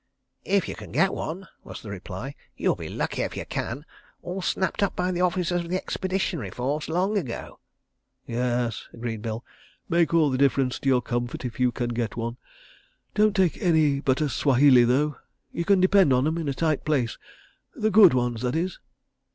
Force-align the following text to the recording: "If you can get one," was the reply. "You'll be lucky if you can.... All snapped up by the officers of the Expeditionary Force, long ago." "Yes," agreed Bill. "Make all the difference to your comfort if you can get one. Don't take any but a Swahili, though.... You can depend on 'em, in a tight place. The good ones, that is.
"If 0.45 0.67
you 0.67 0.73
can 0.73 0.91
get 0.91 1.13
one," 1.13 1.47
was 1.63 1.83
the 1.83 1.91
reply. 1.91 2.33
"You'll 2.57 2.75
be 2.75 2.89
lucky 2.89 3.21
if 3.21 3.37
you 3.37 3.45
can.... 3.45 3.85
All 4.23 4.41
snapped 4.41 4.81
up 4.81 4.95
by 4.95 5.11
the 5.11 5.21
officers 5.21 5.61
of 5.61 5.69
the 5.69 5.75
Expeditionary 5.75 6.49
Force, 6.49 6.89
long 6.89 7.19
ago." 7.19 7.59
"Yes," 8.25 8.87
agreed 8.93 9.21
Bill. 9.21 9.45
"Make 9.87 10.11
all 10.11 10.31
the 10.31 10.39
difference 10.39 10.79
to 10.79 10.89
your 10.89 11.03
comfort 11.03 11.45
if 11.45 11.59
you 11.59 11.71
can 11.71 11.89
get 11.89 12.17
one. 12.17 12.37
Don't 13.13 13.35
take 13.35 13.61
any 13.61 13.99
but 13.99 14.21
a 14.21 14.29
Swahili, 14.29 14.85
though.... 14.85 15.17
You 15.51 15.65
can 15.65 15.79
depend 15.79 16.11
on 16.13 16.25
'em, 16.25 16.39
in 16.39 16.49
a 16.49 16.53
tight 16.55 16.83
place. 16.83 17.19
The 17.75 17.91
good 17.91 18.15
ones, 18.15 18.41
that 18.41 18.55
is. 18.55 18.79